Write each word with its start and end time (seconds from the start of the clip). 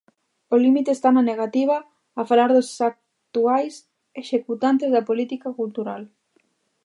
O 0.53 0.55
límite 0.63 0.91
está 0.93 1.09
na 1.13 1.27
negativa 1.31 1.77
a 2.19 2.21
falar 2.29 2.49
dos 2.55 2.69
actuais 2.91 3.73
executantes 4.21 4.89
da 4.95 5.05
política 5.09 5.49
cultural. 5.59 6.01